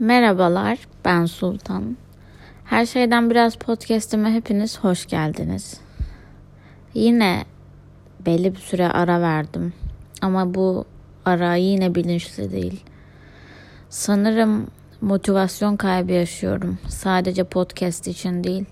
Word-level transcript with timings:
Merhabalar, 0.00 0.78
ben 1.04 1.26
Sultan. 1.26 1.96
Her 2.64 2.86
şeyden 2.86 3.30
biraz 3.30 3.56
podcast'ime 3.56 4.32
hepiniz 4.32 4.78
hoş 4.78 5.06
geldiniz. 5.06 5.80
Yine 6.94 7.44
belli 8.26 8.54
bir 8.54 8.60
süre 8.60 8.88
ara 8.88 9.20
verdim. 9.20 9.72
Ama 10.22 10.54
bu 10.54 10.84
ara 11.24 11.54
yine 11.54 11.94
bilinçli 11.94 12.52
değil. 12.52 12.84
Sanırım 13.88 14.66
motivasyon 15.00 15.76
kaybı 15.76 16.12
yaşıyorum. 16.12 16.78
Sadece 16.88 17.44
podcast 17.44 18.08
için 18.08 18.44
değil. 18.44 18.64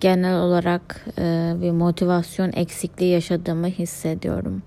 Genel 0.00 0.40
olarak 0.40 1.06
e, 1.18 1.54
bir 1.62 1.70
motivasyon 1.70 2.52
eksikliği 2.52 3.12
yaşadığımı 3.12 3.66
hissediyorum. 3.66 4.62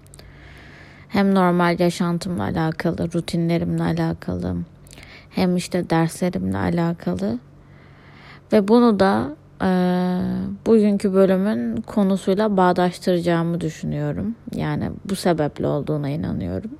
Hem 1.07 1.35
normal 1.35 1.79
yaşantımla 1.79 2.43
alakalı, 2.43 3.13
rutinlerimle 3.13 3.83
alakalı, 3.83 4.55
hem 5.37 5.55
işte 5.55 5.89
derslerimle 5.89 6.57
alakalı. 6.57 7.39
Ve 8.53 8.67
bunu 8.67 8.99
da 8.99 9.35
e, 9.61 9.69
bugünkü 10.65 11.13
bölümün 11.13 11.81
konusuyla 11.81 12.57
bağdaştıracağımı 12.57 13.61
düşünüyorum. 13.61 14.35
Yani 14.55 14.91
bu 15.05 15.15
sebeple 15.15 15.67
olduğuna 15.67 16.09
inanıyorum. 16.09 16.71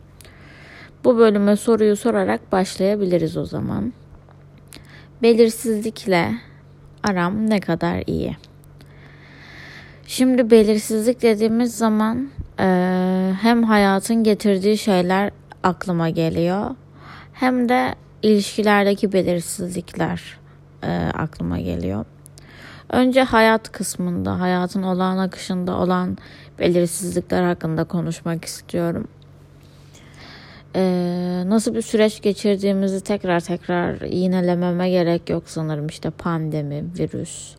Bu 1.03 1.17
bölüme 1.17 1.55
soruyu 1.55 1.95
sorarak 1.95 2.51
başlayabiliriz 2.51 3.37
o 3.37 3.45
zaman. 3.45 3.93
Belirsizlikle 5.21 6.31
aram 7.03 7.49
ne 7.49 7.59
kadar 7.59 8.03
iyi? 8.07 8.37
Şimdi 10.07 10.51
belirsizlik 10.51 11.21
dediğimiz 11.21 11.77
zaman 11.77 12.29
e, 12.59 12.65
hem 13.41 13.63
hayatın 13.63 14.23
getirdiği 14.23 14.77
şeyler 14.77 15.31
aklıma 15.63 16.09
geliyor 16.09 16.75
hem 17.33 17.69
de 17.69 17.95
ilişkilerdeki 18.23 19.13
belirsizlikler 19.13 20.37
e, 20.83 21.11
aklıma 21.13 21.59
geliyor. 21.59 22.05
Önce 22.89 23.23
hayat 23.23 23.71
kısmında, 23.71 24.39
hayatın 24.39 24.83
olağan 24.83 25.17
akışında 25.17 25.77
olan 25.77 26.17
belirsizlikler 26.59 27.43
hakkında 27.43 27.83
konuşmak 27.83 28.45
istiyorum. 28.45 29.07
Ee, 30.75 31.43
nasıl 31.45 31.75
bir 31.75 31.81
süreç 31.81 32.21
geçirdiğimizi 32.21 33.01
tekrar 33.01 33.39
tekrar 33.39 34.01
yinelememe 34.01 34.89
gerek 34.89 35.29
yok 35.29 35.43
sanırım. 35.45 35.87
İşte 35.87 36.09
pandemi, 36.09 36.85
virüs, 36.99 37.55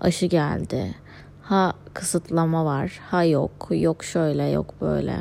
aşı 0.00 0.26
geldi. 0.26 0.94
Ha 1.42 1.72
kısıtlama 1.94 2.64
var, 2.64 3.00
ha 3.10 3.24
yok, 3.24 3.68
yok 3.70 4.04
şöyle, 4.04 4.48
yok 4.48 4.74
böyle. 4.80 5.16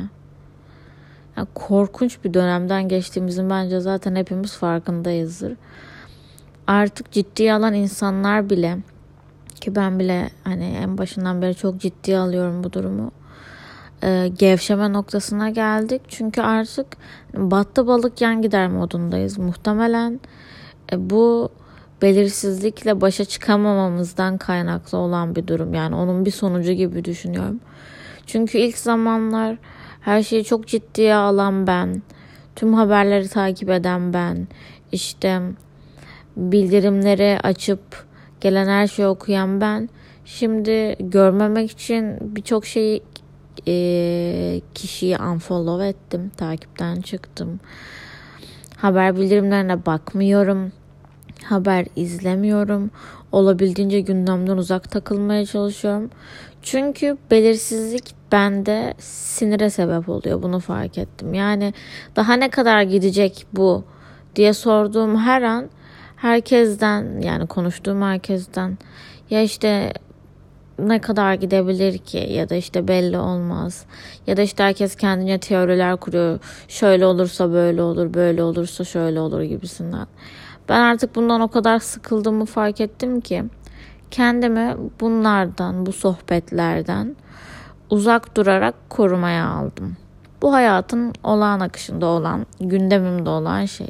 Yani 1.40 1.48
korkunç 1.54 2.24
bir 2.24 2.34
dönemden 2.34 2.88
geçtiğimizin 2.88 3.50
bence 3.50 3.80
zaten 3.80 4.16
hepimiz 4.16 4.58
farkındayızdır. 4.58 5.54
Artık 6.68 7.12
ciddiye 7.12 7.54
alan 7.54 7.74
insanlar 7.74 8.50
bile 8.50 8.78
ki 9.62 9.76
ben 9.76 10.00
bile 10.00 10.30
hani 10.44 10.64
en 10.64 10.98
başından 10.98 11.42
beri 11.42 11.56
çok 11.56 11.80
ciddiye 11.80 12.18
alıyorum 12.18 12.64
bu 12.64 12.74
durumu. 12.74 13.12
E, 14.04 14.28
gevşeme 14.40 14.94
noktasına 14.94 15.50
geldik. 15.50 16.02
Çünkü 16.08 16.42
artık 16.42 16.88
battı 17.34 17.88
balık 17.88 18.22
yan 18.22 18.42
gider 18.42 18.68
modundayız. 18.68 19.38
Muhtemelen 19.38 20.20
e, 20.92 21.10
bu 21.10 21.50
belirsizlikle 22.02 23.02
başa 23.02 23.26
çıkamamamızdan 23.26 24.38
kaynaklı 24.38 24.98
olan 24.98 25.36
bir 25.36 25.48
durum. 25.48 25.74
Yani 25.74 25.96
onun 25.96 26.26
bir 26.26 26.32
sonucu 26.32 26.72
gibi 26.72 27.06
düşünüyorum. 27.06 27.60
Çünkü 28.26 28.58
ilk 28.58 28.78
zamanlar 28.78 29.58
her 30.02 30.24
şeyi 30.24 30.44
çok 30.44 30.68
ciddiye 30.68 31.16
alan 31.16 31.68
ben, 31.68 32.02
tüm 32.56 32.74
haberleri 32.74 33.28
takip 33.28 33.70
eden 33.70 34.14
ben, 34.14 34.48
işte 34.92 35.42
bildirimleri 36.38 37.40
açıp 37.44 38.06
gelen 38.42 38.68
her 38.68 38.88
şeyi 38.88 39.08
okuyan 39.08 39.62
ben. 39.62 39.90
Şimdi 40.26 40.96
görmemek 41.00 41.72
için 41.72 42.18
birçok 42.36 42.66
şeyi 42.66 43.04
e, 43.68 44.62
kişiyi 44.74 45.18
unfollow 45.18 45.88
ettim, 45.88 46.32
takipten 46.38 47.02
çıktım. 47.02 47.60
Haber 48.78 49.16
bildirimlerine 49.16 49.86
bakmıyorum. 49.86 50.72
Haber 51.46 51.86
izlemiyorum. 51.96 52.92
Olabildiğince 53.32 54.00
gündemden 54.00 54.58
uzak 54.58 54.92
takılmaya 54.92 55.46
çalışıyorum. 55.46 56.10
Çünkü 56.62 57.18
belirsizlik 57.32 58.16
bende 58.32 58.94
sinire 59.00 59.70
sebep 59.70 60.10
oluyor. 60.10 60.44
Bunu 60.44 60.60
fark 60.60 60.98
ettim. 60.98 61.34
Yani 61.34 61.74
daha 62.16 62.34
ne 62.34 62.50
kadar 62.50 62.82
gidecek 62.82 63.46
bu 63.54 63.84
diye 64.36 64.54
sorduğum 64.54 65.18
her 65.18 65.42
an 65.42 65.70
herkesten 66.16 67.22
yani 67.22 67.48
konuştuğum 67.48 68.02
herkesten 68.02 68.78
ya 69.30 69.42
işte 69.42 69.94
ne 70.80 71.02
kadar 71.02 71.34
gidebilir 71.34 71.98
ki 71.98 72.18
ya 72.18 72.50
da 72.50 72.56
işte 72.56 72.88
belli 72.88 73.18
olmaz 73.18 73.86
ya 74.28 74.38
da 74.38 74.42
işte 74.42 74.64
herkes 74.64 74.96
kendine 74.96 75.40
teoriler 75.40 75.98
kuruyor 75.98 76.40
şöyle 76.68 77.06
olursa 77.06 77.52
böyle 77.52 77.82
olur 77.82 78.14
böyle 78.14 78.44
olursa 78.44 78.84
şöyle 78.84 79.20
olur 79.20 79.42
gibisinden 79.42 80.08
ben 80.70 80.82
artık 80.82 81.16
bundan 81.16 81.42
o 81.42 81.48
kadar 81.48 81.80
sıkıldığımı 81.80 82.46
fark 82.46 82.82
ettim 82.82 83.22
ki 83.22 83.44
kendimi 84.12 84.76
bunlardan 85.00 85.86
bu 85.86 85.94
sohbetlerden 85.94 87.16
uzak 87.90 88.38
durarak 88.38 88.76
korumaya 88.90 89.48
aldım 89.48 89.98
bu 90.42 90.54
hayatın 90.54 91.14
olağan 91.24 91.60
akışında 91.60 92.06
olan 92.06 92.46
gündemimde 92.60 93.30
olan 93.30 93.66
şey 93.66 93.90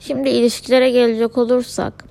Şimdi 0.00 0.28
ilişkilere 0.28 0.90
gelecek 0.90 1.38
olursak 1.38 2.04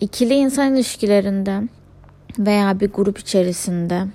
ikili 0.00 0.34
insan 0.34 0.74
ilişkilerinde 0.74 1.62
veya 2.38 2.80
bir 2.80 2.92
grup 2.92 3.18
içerisinde 3.18 4.06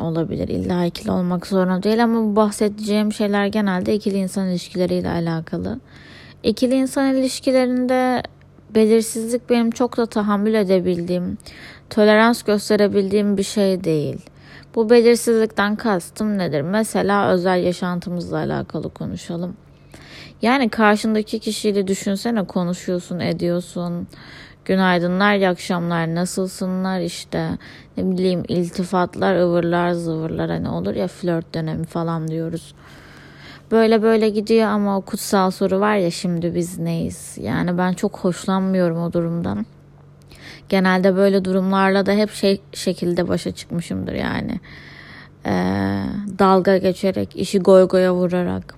olabilir. 0.00 0.48
İlla 0.48 0.84
ikili 0.84 1.10
olmak 1.10 1.46
zorunda 1.46 1.82
değil 1.82 2.04
ama 2.04 2.22
bu 2.22 2.36
bahsedeceğim 2.36 3.12
şeyler 3.12 3.46
genelde 3.46 3.94
ikili 3.94 4.16
insan 4.16 4.48
ilişkileriyle 4.48 5.10
alakalı. 5.10 5.80
İkili 6.42 6.74
insan 6.74 7.14
ilişkilerinde 7.14 8.22
belirsizlik 8.74 9.50
benim 9.50 9.70
çok 9.70 9.96
da 9.96 10.06
tahammül 10.06 10.54
edebildiğim, 10.54 11.38
tolerans 11.90 12.42
gösterebildiğim 12.42 13.36
bir 13.36 13.42
şey 13.42 13.84
değil. 13.84 14.16
Bu 14.74 14.90
belirsizlikten 14.90 15.76
kastım 15.76 16.38
nedir? 16.38 16.60
Mesela 16.62 17.30
özel 17.30 17.64
yaşantımızla 17.64 18.36
alakalı 18.36 18.90
konuşalım. 18.90 19.56
Yani 20.42 20.68
karşındaki 20.68 21.38
kişiyle 21.38 21.86
düşünsene 21.86 22.44
konuşuyorsun, 22.44 23.18
ediyorsun. 23.18 24.08
Günaydınlar, 24.64 25.36
iyi 25.36 25.48
akşamlar, 25.48 26.14
nasılsınlar 26.14 27.00
işte 27.00 27.48
ne 27.96 28.10
bileyim 28.10 28.42
iltifatlar, 28.48 29.36
ıvırlar, 29.36 29.92
zıvırlar 29.92 30.50
hani 30.50 30.68
olur 30.68 30.94
ya 30.94 31.08
flört 31.08 31.54
dönemi 31.54 31.84
falan 31.84 32.28
diyoruz. 32.28 32.74
Böyle 33.70 34.02
böyle 34.02 34.28
gidiyor 34.28 34.68
ama 34.68 34.96
o 34.96 35.00
kutsal 35.00 35.50
soru 35.50 35.80
var 35.80 35.96
ya 35.96 36.10
şimdi 36.10 36.54
biz 36.54 36.78
neyiz? 36.78 37.38
Yani 37.40 37.78
ben 37.78 37.92
çok 37.92 38.18
hoşlanmıyorum 38.18 39.02
o 39.02 39.12
durumdan. 39.12 39.66
Genelde 40.68 41.16
böyle 41.16 41.44
durumlarla 41.44 42.06
da 42.06 42.12
hep 42.12 42.30
şey 42.30 42.60
şekilde 42.72 43.28
başa 43.28 43.52
çıkmışımdır 43.52 44.12
yani. 44.12 44.60
Ee, 45.46 45.50
dalga 46.38 46.78
geçerek, 46.78 47.36
işi 47.36 47.58
goy 47.58 47.88
goya 47.88 48.14
vurarak. 48.14 48.74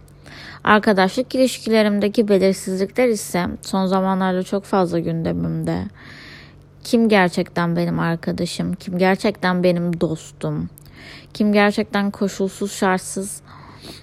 Arkadaşlık 0.64 1.34
ilişkilerimdeki 1.34 2.28
belirsizlikler 2.28 3.08
ise 3.08 3.46
son 3.62 3.86
zamanlarda 3.86 4.42
çok 4.42 4.64
fazla 4.64 4.98
gündemimde. 4.98 5.84
Kim 6.84 7.08
gerçekten 7.08 7.76
benim 7.76 7.98
arkadaşım? 7.98 8.74
Kim 8.74 8.98
gerçekten 8.98 9.62
benim 9.62 10.00
dostum? 10.00 10.68
Kim 11.34 11.52
gerçekten 11.52 12.10
koşulsuz 12.10 12.72
şartsız 12.72 13.42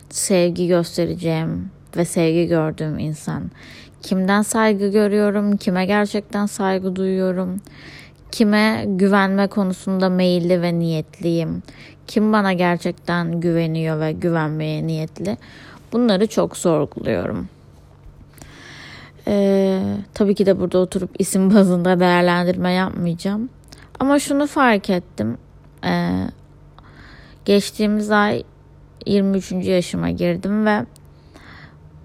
sevgi 0.10 0.68
göstereceğim 0.68 1.72
ve 1.98 2.06
sevgi 2.06 2.48
gördüğüm 2.48 3.00
insan? 3.00 3.52
Kimden 4.02 4.42
saygı 4.42 4.88
görüyorum? 4.88 5.58
Kime 5.58 5.86
gerçekten 5.86 6.46
saygı 6.46 6.96
duyuyorum? 6.96 7.62
Kime 8.32 8.84
güvenme 8.88 9.48
konusunda 9.48 10.10
meyilli 10.10 10.62
ve 10.62 10.80
niyetliyim? 10.80 11.64
Kim 12.08 12.34
bana 12.34 12.54
gerçekten 12.54 13.40
güveniyor 13.40 14.00
ve 14.00 14.12
güvenmeye 14.12 14.88
niyetli? 14.88 15.38
Bunları 15.94 16.28
çok 16.28 16.58
sorguluyorum. 16.58 17.50
Ee, 19.28 19.82
tabii 20.14 20.36
ki 20.36 20.46
de 20.46 20.60
burada 20.60 20.78
oturup 20.78 21.10
isim 21.20 21.56
bazında 21.56 22.00
değerlendirme 22.00 22.72
yapmayacağım. 22.72 23.50
Ama 24.00 24.20
şunu 24.20 24.48
fark 24.48 24.90
ettim. 24.90 25.38
Ee, 25.86 26.28
geçtiğimiz 27.46 28.12
ay 28.12 28.44
23. 29.06 29.52
yaşıma 29.52 30.10
girdim 30.10 30.66
ve 30.66 30.86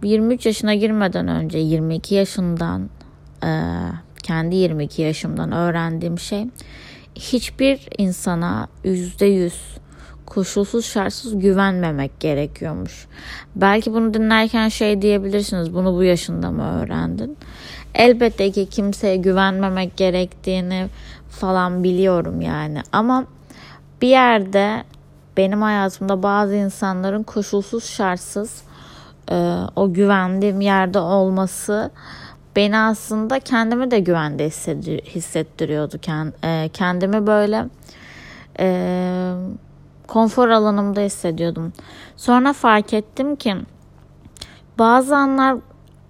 23 0.03 0.47
yaşına 0.47 0.75
girmeden 0.75 1.29
önce 1.29 1.59
22 1.59 2.15
yaşından 2.15 2.91
e, 3.45 3.51
kendi 4.23 4.57
22 4.57 5.03
yaşımdan 5.03 5.53
öğrendiğim 5.53 6.19
şey 6.19 6.47
hiçbir 7.15 7.89
insana 7.99 8.69
yüzde 8.85 9.27
yüz 9.27 9.55
koşulsuz 10.27 10.87
şartsız 10.87 11.39
güvenmemek 11.39 12.21
gerekiyormuş. 12.21 13.07
Belki 13.57 13.93
bunu 13.93 14.15
dinlerken 14.15 14.69
şey 14.69 15.03
diyebilirsiniz. 15.03 15.75
Bunu 15.75 15.95
bu 15.95 16.03
yaşında 16.03 16.51
mı 16.51 16.83
öğrendin? 16.83 17.37
Elbette 17.95 18.51
ki 18.51 18.67
kimseye 18.71 19.17
güvenmemek 19.17 19.97
gerektiğini 19.97 20.87
falan 21.31 21.85
biliyorum 21.85 22.41
yani. 22.41 22.81
Ama 22.93 23.27
bir 24.03 24.09
yerde 24.09 24.85
benim 25.37 25.63
hayatımda 25.63 26.23
bazı 26.23 26.55
insanların 26.55 27.23
koşulsuz 27.23 27.85
şartsız 27.85 28.63
e, 29.31 29.59
o 29.77 29.93
güvendiğim 29.93 30.61
yerde 30.61 30.99
olması 30.99 31.91
beni 32.57 32.79
aslında 32.79 33.41
kendimi 33.41 33.91
de 33.91 34.01
güvende 34.01 34.49
hissettiriyordu. 35.15 35.97
E, 36.45 36.71
kendimi 36.73 37.27
böyle 37.27 37.67
e, 38.61 39.35
konfor 40.07 40.49
alanımda 40.49 41.01
hissediyordum. 41.01 41.73
Sonra 42.17 42.53
fark 42.53 42.93
ettim 42.93 43.37
ki 43.37 43.57
bazı 44.79 45.17
anlar 45.17 45.57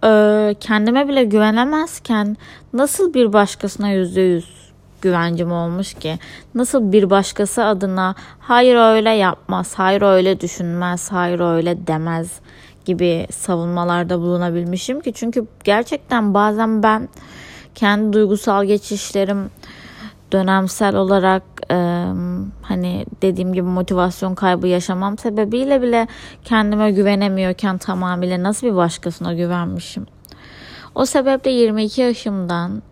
e, 0.04 0.54
kendime 0.54 1.08
bile 1.08 1.24
güvenemezken 1.24 2.36
nasıl 2.72 3.14
bir 3.14 3.32
başkasına 3.32 3.90
yüzde 3.90 4.20
yüz 4.20 4.63
güvencim 5.04 5.52
olmuş 5.52 5.94
ki 5.94 6.18
nasıl 6.54 6.92
bir 6.92 7.10
başkası 7.10 7.64
adına 7.64 8.14
hayır 8.38 8.76
öyle 8.76 9.10
yapmaz, 9.10 9.74
hayır 9.76 10.02
öyle 10.02 10.40
düşünmez, 10.40 11.12
hayır 11.12 11.40
öyle 11.40 11.86
demez 11.86 12.40
gibi 12.84 13.26
savunmalarda 13.30 14.18
bulunabilmişim 14.18 15.00
ki 15.00 15.12
çünkü 15.12 15.46
gerçekten 15.64 16.34
bazen 16.34 16.82
ben 16.82 17.08
kendi 17.74 18.12
duygusal 18.12 18.64
geçişlerim 18.64 19.50
dönemsel 20.32 20.96
olarak 20.96 21.42
e, 21.70 21.74
hani 22.62 23.06
dediğim 23.22 23.52
gibi 23.52 23.68
motivasyon 23.68 24.34
kaybı 24.34 24.68
yaşamam 24.68 25.18
sebebiyle 25.18 25.82
bile 25.82 26.08
kendime 26.44 26.90
güvenemiyorken 26.90 27.78
tamamıyla 27.78 28.42
nasıl 28.42 28.66
bir 28.66 28.76
başkasına 28.76 29.34
güvenmişim. 29.34 30.06
O 30.94 31.06
sebeple 31.06 31.50
22 31.50 32.00
yaşımdan 32.00 32.82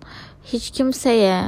hiç 0.45 0.71
kimseye 0.71 1.43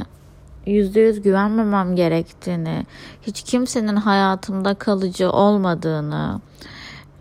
yüzde 0.65 0.99
yüz 0.99 1.21
güvenmemem 1.21 1.95
gerektiğini, 1.95 2.85
hiç 3.21 3.43
kimsenin 3.43 3.95
hayatımda 3.95 4.73
kalıcı 4.73 5.31
olmadığını, 5.31 6.41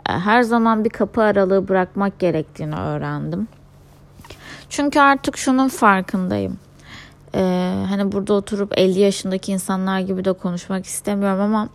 her 0.05 0.43
zaman 0.43 0.85
bir 0.85 0.91
kapı 0.91 1.23
aralığı 1.23 1.69
bırakmak 1.69 2.19
gerektiğini 2.19 2.77
öğrendim. 2.77 3.49
Çünkü 4.69 5.01
artık 5.01 5.37
şunun 5.37 5.69
farkındayım. 5.69 6.59
Ee, 7.35 7.85
hani 7.89 8.13
burada 8.13 8.35
oturup 8.35 8.79
50 8.79 9.01
yaşındaki 9.01 9.53
insanlar 9.53 10.01
gibi 10.01 10.25
de 10.25 10.33
konuşmak 10.33 10.87
istemiyorum 10.87 11.41
ama 11.41 11.69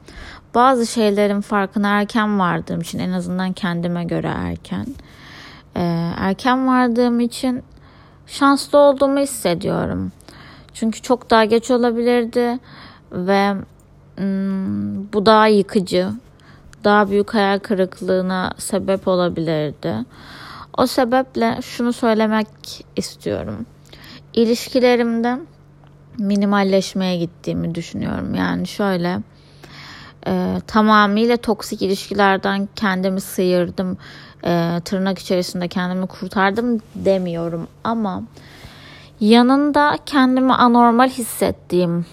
bazı 0.56 0.88
şeylerin 0.88 1.42
farkına 1.42 1.88
erken 1.88 2.40
vardığım 2.40 2.82
için 2.82 3.00
en 3.00 3.12
azından 3.12 3.54
kendime 3.54 4.04
göre 4.04 4.34
erken. 4.36 4.86
Ee, 5.76 6.12
erken 6.18 6.68
vardığım 6.68 7.20
için 7.20 7.64
şanslı 8.28 8.80
olduğumu 8.80 9.20
hissediyorum. 9.20 10.12
Çünkü 10.74 11.02
çok 11.02 11.30
daha 11.30 11.46
geç 11.46 11.72
olabilirdi 11.72 12.60
ve 13.12 13.56
hmm, 14.16 15.14
bu 15.14 15.26
daha 15.26 15.48
yıkıcı, 15.48 16.10
daha 16.84 17.10
büyük 17.10 17.34
hayal 17.34 17.60
kırıklığına 17.60 18.54
sebep 18.58 19.08
olabilirdi. 19.08 19.96
O 20.78 20.88
sebeple 20.88 21.60
şunu 21.62 21.94
söylemek 21.94 22.48
istiyorum. 22.96 23.66
İlişkilerimde 24.34 25.40
minimalleşmeye 26.18 27.18
gittiğimi 27.18 27.76
düşünüyorum. 27.76 28.36
Yani 28.36 28.68
şöyle 28.68 29.20
e, 30.28 30.56
tamamıyla 30.68 31.38
toksik 31.38 31.82
ilişkilerden 31.82 32.70
kendimi 32.76 33.22
sıyırdım. 33.22 33.98
E, 34.46 34.82
tırnak 34.86 35.20
içerisinde 35.20 35.68
kendimi 35.68 36.08
kurtardım 36.08 36.80
demiyorum 36.96 37.68
ama 37.84 38.24
yanında 39.20 39.98
kendimi 40.06 40.54
anormal 40.54 41.10
hissettiğim 41.10 42.06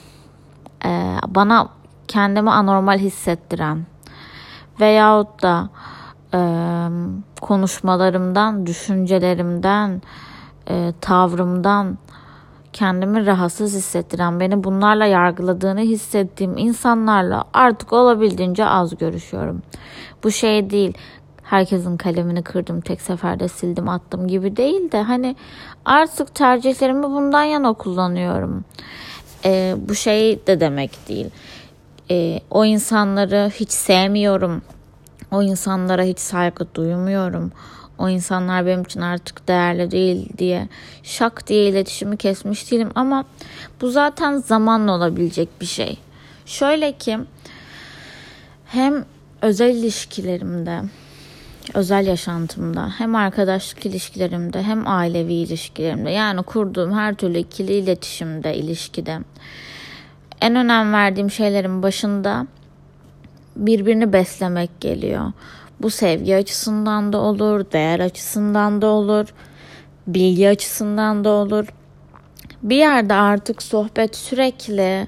e, 0.85 1.17
bana 1.29 1.69
kendimi 2.09 2.51
anormal 2.51 2.99
hissettiren 2.99 3.87
veyahut 4.81 5.43
da 5.43 5.69
e, 6.35 6.41
konuşmalarımdan, 7.41 8.67
düşüncelerimden, 8.67 10.03
e, 10.69 10.93
tavrımdan 11.01 11.99
kendimi 12.73 13.27
rahatsız 13.27 13.75
hissettiren, 13.75 14.41
beni 14.41 14.65
bunlarla 14.65 15.07
yargıladığını 15.07 15.81
hissettiğim 15.81 16.59
insanlarla 16.59 17.45
artık 17.55 17.93
olabildiğince 17.93 18.67
az 18.67 18.97
görüşüyorum. 18.97 19.63
Bu 20.25 20.31
şey 20.31 20.71
değil 20.71 20.99
herkesin 21.47 21.97
kalemini 21.97 22.43
kırdım 22.43 22.81
tek 22.81 23.01
seferde 23.01 23.49
sildim 23.49 23.89
attım 23.89 24.29
gibi 24.29 24.57
değil 24.57 24.93
de 24.93 25.03
hani 25.03 25.37
artık 25.85 26.35
tercihlerimi 26.35 27.03
bundan 27.03 27.43
yana 27.43 27.73
kullanıyorum. 27.73 28.65
Ee, 29.45 29.75
bu 29.89 29.95
şey 29.95 30.47
de 30.47 30.61
demek 30.61 31.09
değil. 31.09 31.31
Ee, 32.11 32.41
o 32.51 32.65
insanları 32.65 33.51
hiç 33.55 33.71
sevmiyorum. 33.71 34.63
O 35.31 35.43
insanlara 35.43 36.03
hiç 36.03 36.19
saygı 36.19 36.67
duymuyorum. 36.75 37.53
O 37.99 38.09
insanlar 38.09 38.67
benim 38.67 38.83
için 38.83 39.01
artık 39.01 39.49
değerli 39.49 39.91
değil 39.91 40.29
diye 40.39 40.69
şak 41.03 41.47
diye 41.49 41.69
iletişimi 41.69 42.17
kesmiş 42.17 42.71
değilim 42.71 42.91
ama 42.95 43.25
bu 43.81 43.91
zaten 43.91 44.37
zamanla 44.37 44.93
olabilecek 44.93 45.61
bir 45.61 45.67
şey. 45.67 45.99
Şöyle 46.47 46.93
ki 46.93 47.19
hem 48.67 49.05
özel 49.43 49.75
ilişkilerimde 49.75 50.83
özel 51.75 52.07
yaşantımda 52.07 52.91
hem 52.99 53.15
arkadaşlık 53.15 53.87
ilişkilerimde 53.87 54.63
hem 54.63 54.89
ailevi 54.89 55.33
ilişkilerimde 55.33 56.11
yani 56.11 56.43
kurduğum 56.43 56.93
her 56.93 57.15
türlü 57.15 57.39
ikili 57.39 57.73
iletişimde 57.73 58.57
ilişkide 58.57 59.19
en 60.41 60.57
önem 60.57 60.93
verdiğim 60.93 61.31
şeylerin 61.31 61.83
başında 61.83 62.47
birbirini 63.57 64.13
beslemek 64.13 64.81
geliyor. 64.81 65.33
Bu 65.81 65.91
sevgi 65.91 66.37
açısından 66.37 67.13
da 67.13 67.19
olur, 67.19 67.65
değer 67.73 68.01
açısından 68.01 68.83
da 68.83 68.87
olur, 68.87 69.35
bilgi 70.07 70.49
açısından 70.49 71.25
da 71.25 71.31
olur. 71.31 71.67
Bir 72.63 72.77
yerde 72.77 73.15
artık 73.15 73.63
sohbet 73.63 74.17
sürekli 74.17 75.07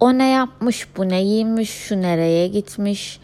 o 0.00 0.18
ne 0.18 0.30
yapmış, 0.30 0.88
bu 0.96 1.08
ne 1.08 1.22
giymiş, 1.22 1.70
şu 1.70 2.02
nereye 2.02 2.48
gitmiş, 2.48 3.20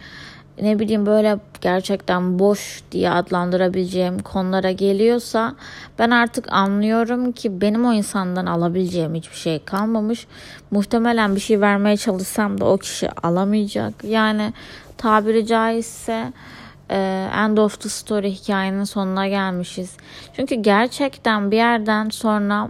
ne 0.61 0.79
bileyim 0.79 1.07
böyle 1.07 1.39
gerçekten 1.61 2.39
boş 2.39 2.83
diye 2.93 3.11
adlandırabileceğim 3.11 4.19
konulara 4.19 4.71
geliyorsa 4.71 5.55
ben 5.99 6.11
artık 6.11 6.53
anlıyorum 6.53 7.33
ki 7.33 7.61
benim 7.61 7.87
o 7.87 7.93
insandan 7.93 8.47
alabileceğim 8.47 9.15
hiçbir 9.15 9.37
şey 9.37 9.65
kalmamış. 9.65 10.27
Muhtemelen 10.71 11.35
bir 11.35 11.41
şey 11.41 11.61
vermeye 11.61 11.97
çalışsam 11.97 12.61
da 12.61 12.65
o 12.65 12.77
kişi 12.77 13.11
alamayacak. 13.23 14.05
Yani 14.05 14.53
tabiri 14.99 15.47
caizse 15.47 16.33
e, 16.91 17.29
end 17.37 17.59
of 17.59 17.81
the 17.81 17.89
story 17.89 18.31
hikayenin 18.31 18.85
sonuna 18.85 19.29
gelmişiz. 19.29 19.97
Çünkü 20.37 20.55
gerçekten 20.55 21.51
bir 21.51 21.57
yerden 21.57 22.09
sonra 22.09 22.69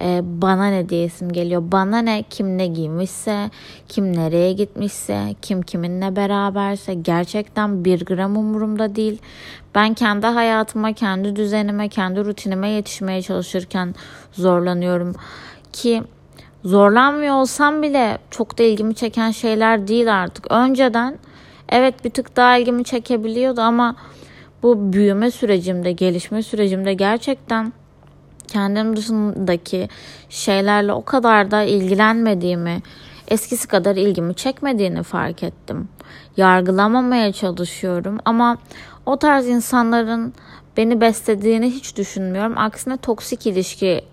e, 0.00 0.20
bana 0.24 0.66
ne 0.66 0.88
diyesim 0.88 1.32
geliyor. 1.32 1.62
Bana 1.72 1.98
ne 1.98 2.24
kim 2.30 2.58
ne 2.58 2.66
giymişse, 2.66 3.50
kim 3.88 4.16
nereye 4.16 4.52
gitmişse, 4.52 5.34
kim 5.42 5.62
kiminle 5.62 6.16
beraberse 6.16 6.94
gerçekten 6.94 7.84
bir 7.84 8.04
gram 8.04 8.36
umurumda 8.36 8.96
değil. 8.96 9.18
Ben 9.74 9.94
kendi 9.94 10.26
hayatıma, 10.26 10.92
kendi 10.92 11.36
düzenime, 11.36 11.88
kendi 11.88 12.24
rutinime 12.24 12.68
yetişmeye 12.68 13.22
çalışırken 13.22 13.94
zorlanıyorum 14.32 15.14
ki 15.72 16.02
zorlanmıyor 16.64 17.34
olsam 17.34 17.82
bile 17.82 18.18
çok 18.30 18.58
da 18.58 18.62
ilgimi 18.62 18.94
çeken 18.94 19.30
şeyler 19.30 19.88
değil 19.88 20.20
artık. 20.20 20.52
Önceden 20.52 21.18
evet 21.68 22.04
bir 22.04 22.10
tık 22.10 22.36
daha 22.36 22.58
ilgimi 22.58 22.84
çekebiliyordu 22.84 23.60
ama 23.60 23.96
bu 24.62 24.92
büyüme 24.92 25.30
sürecimde, 25.30 25.92
gelişme 25.92 26.42
sürecimde 26.42 26.94
gerçekten 26.94 27.72
kendim 28.48 28.96
dışındaki 28.96 29.88
şeylerle 30.28 30.92
o 30.92 31.04
kadar 31.04 31.50
da 31.50 31.62
ilgilenmediğimi, 31.62 32.82
eskisi 33.28 33.68
kadar 33.68 33.96
ilgimi 33.96 34.34
çekmediğini 34.34 35.02
fark 35.02 35.42
ettim. 35.42 35.88
Yargılamamaya 36.36 37.32
çalışıyorum 37.32 38.18
ama 38.24 38.58
o 39.06 39.16
tarz 39.16 39.48
insanların 39.48 40.34
beni 40.76 41.00
beslediğini 41.00 41.70
hiç 41.70 41.96
düşünmüyorum. 41.96 42.58
Aksine 42.58 42.96
toksik 42.96 43.46
ilişki 43.46 44.04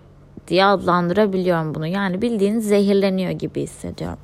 diye 0.47 0.65
adlandırabiliyorum 0.65 1.75
bunu. 1.75 1.87
Yani 1.87 2.21
bildiğiniz 2.21 2.67
zehirleniyor 2.67 3.31
gibi 3.31 3.61
hissediyorum. 3.61 4.19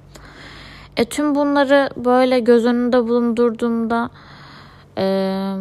E 0.98 1.06
tüm 1.06 1.36
bunları 1.36 1.90
böyle 1.98 2.40
göz 2.40 2.66
önünde 2.66 3.08
bulundurduğumda 3.08 4.10
e, 4.98 5.56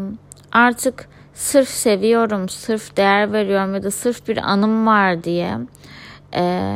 artık 0.52 1.09
sırf 1.38 1.68
seviyorum, 1.68 2.49
sırf 2.49 2.97
değer 2.97 3.33
veriyorum 3.33 3.75
ya 3.75 3.83
da 3.83 3.90
sırf 3.90 4.28
bir 4.28 4.37
anım 4.37 4.87
var 4.87 5.25
diye 5.25 5.59
e, 6.35 6.75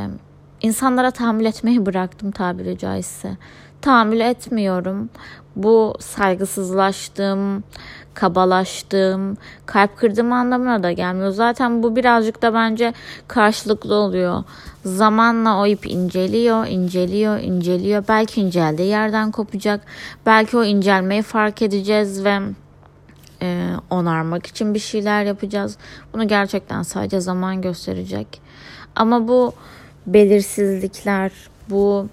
insanlara 0.61 1.11
tahammül 1.11 1.45
etmeyi 1.45 1.87
bıraktım 1.87 2.31
tabiri 2.31 2.79
caizse. 2.79 3.37
tahammül 3.81 4.21
etmiyorum. 4.21 5.11
Bu 5.57 5.95
saygısızlaştığım, 6.01 7.65
kabalaştığım, 8.15 9.37
kalp 9.67 9.97
kırdığım 9.97 10.33
anlamına 10.33 10.83
da 10.83 10.93
gelmiyor. 10.93 11.31
Zaten 11.31 11.83
bu 11.83 11.97
birazcık 11.97 12.43
da 12.43 12.55
bence 12.55 12.93
karşılıklı 13.29 13.95
oluyor. 13.95 14.45
Zamanla 14.85 15.59
o 15.59 15.67
ip 15.67 15.87
inceliyor, 15.87 16.67
inceliyor, 16.67 17.41
inceliyor. 17.41 18.05
Belki 18.09 18.41
inceldiği 18.41 18.89
yerden 18.89 19.31
kopacak. 19.31 19.81
Belki 20.27 20.57
o 20.57 20.65
incelmeyi 20.65 21.23
fark 21.23 21.63
edeceğiz 21.63 22.25
ve 22.25 22.41
e, 23.43 23.71
onarmak 23.91 24.47
için 24.47 24.75
bir 24.75 24.79
şeyler 24.79 25.25
yapacağız. 25.25 25.79
Bunu 26.13 26.29
gerçekten 26.29 26.83
sadece 26.83 27.21
zaman 27.21 27.63
gösterecek. 27.63 28.41
Ama 28.97 29.29
bu 29.29 29.53
belirsizlikler, 30.07 31.33
bu 31.71 32.09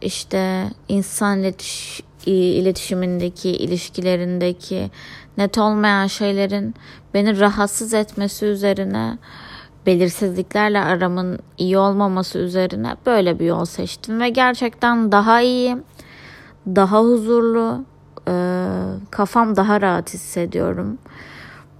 işte 0.00 0.70
insan 0.88 1.38
iletiş, 1.38 2.02
iletişimindeki, 2.26 3.50
ilişkilerindeki 3.50 4.90
net 5.38 5.58
olmayan 5.58 6.06
şeylerin 6.06 6.74
beni 7.14 7.40
rahatsız 7.40 7.94
etmesi 7.94 8.46
üzerine 8.46 9.18
belirsizliklerle 9.86 10.80
aramın 10.80 11.38
iyi 11.58 11.78
olmaması 11.78 12.38
üzerine 12.38 12.96
böyle 13.06 13.38
bir 13.38 13.44
yol 13.44 13.64
seçtim 13.64 14.20
ve 14.20 14.28
gerçekten 14.28 15.12
daha 15.12 15.40
iyi, 15.40 15.76
daha 16.66 17.00
huzurlu, 17.00 17.84
e, 18.28 18.32
kafam 19.10 19.56
daha 19.56 19.80
rahat 19.80 20.14
hissediyorum. 20.14 20.98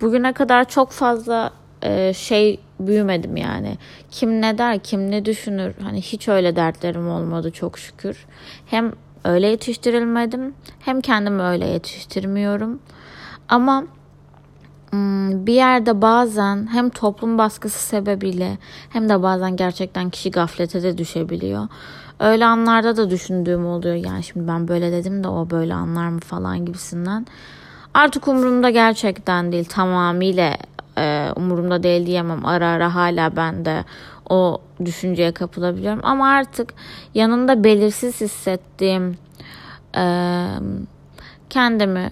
Bugüne 0.00 0.33
kadar 0.33 0.69
çok 0.69 0.91
fazla 0.91 1.50
e, 1.83 2.12
şey 2.12 2.61
büyümedim 2.81 3.37
yani. 3.37 3.79
Kim 4.11 4.43
ne 4.43 4.59
der, 4.59 4.79
kim 4.79 5.11
ne 5.11 5.25
düşünür? 5.25 5.75
Hani 5.83 6.00
hiç 6.03 6.29
öyle 6.29 6.57
dertlerim 6.57 7.09
olmadı 7.11 7.50
çok 7.50 7.79
şükür. 7.79 8.26
Hem 8.67 8.93
öyle 9.25 9.47
yetiştirilmedim, 9.47 10.55
hem 10.81 11.00
kendimi 11.00 11.43
öyle 11.43 11.67
yetiştirmiyorum. 11.67 12.79
Ama 13.49 13.85
bir 15.47 15.53
yerde 15.53 16.03
bazen 16.03 16.69
hem 16.73 16.91
toplum 16.91 17.38
baskısı 17.38 17.79
sebebiyle 17.79 18.59
hem 18.91 19.09
de 19.09 19.23
bazen 19.23 19.57
gerçekten 19.57 20.11
kişi 20.11 20.31
gaflete 20.31 20.83
de 20.83 20.99
düşebiliyor. 20.99 21.69
Öyle 22.20 22.46
anlarda 22.46 22.96
da 22.96 23.11
düşündüğüm 23.11 23.66
oluyor. 23.66 23.94
Yani 23.94 24.23
şimdi 24.23 24.49
ben 24.49 24.68
böyle 24.68 24.92
dedim 24.92 25.25
de 25.25 25.28
o 25.28 25.50
böyle 25.50 25.75
anlar 25.75 26.08
mı 26.08 26.20
falan 26.20 26.66
gibisinden. 26.66 27.26
Artık 27.94 28.28
umurumda 28.28 28.70
gerçekten 28.70 29.52
değil. 29.52 29.64
Tamamıyla 29.64 30.56
e, 30.99 31.28
umurumda 31.37 31.82
değil 31.82 32.06
diyemem. 32.06 32.46
Ara 32.46 32.68
ara 32.68 32.94
hala 32.94 33.37
ben 33.37 33.64
de 33.64 33.85
o 34.30 34.61
düşünceye 34.85 35.32
kapılabiliyorum. 35.32 36.00
Ama 36.02 36.28
artık 36.28 36.75
yanında 37.14 37.64
belirsiz 37.64 38.20
hissettiğim 38.20 39.18
e, 39.96 40.46
kendimi 41.50 42.11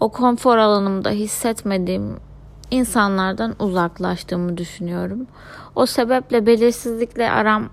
o 0.00 0.08
konfor 0.08 0.58
alanımda 0.58 1.10
hissetmediğim 1.10 2.16
insanlardan 2.70 3.54
uzaklaştığımı 3.58 4.56
düşünüyorum. 4.56 5.26
O 5.74 5.86
sebeple 5.86 6.46
belirsizlikle 6.46 7.30
aram 7.30 7.68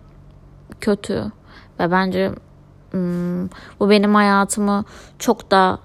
kötü 0.81 1.31
ve 1.79 1.91
bence 1.91 2.31
hmm, 2.91 3.47
bu 3.79 3.89
benim 3.89 4.15
hayatımı 4.15 4.85
çok 5.19 5.51
da 5.51 5.79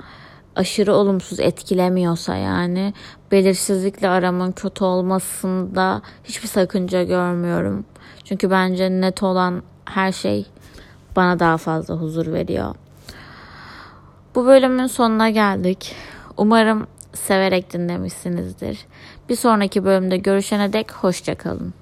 aşırı 0.57 0.95
olumsuz 0.95 1.41
etkilemiyorsa 1.41 2.37
yani 2.37 2.95
belirsizlikle 3.33 4.09
aramın 4.09 4.53
kötü 4.53 4.85
olmasında 4.85 6.03
hiçbir 6.25 6.49
sakınca 6.49 7.03
görmüyorum. 7.03 7.85
Çünkü 8.25 8.51
bence 8.51 8.91
net 8.91 9.23
olan 9.23 9.63
her 9.85 10.13
şey 10.13 10.47
bana 11.17 11.39
daha 11.39 11.57
fazla 11.57 11.95
huzur 11.95 12.33
veriyor. 12.33 12.75
Bu 14.35 14.47
bölümün 14.47 14.87
sonuna 14.87 15.31
geldik. 15.31 15.95
Umarım 16.37 16.87
severek 17.15 17.73
dinlemişsinizdir. 17.73 18.87
Bir 19.29 19.37
sonraki 19.37 19.85
bölümde 19.85 20.17
görüşene 20.17 20.73
dek 20.73 20.93
hoşçakalın. 20.93 21.75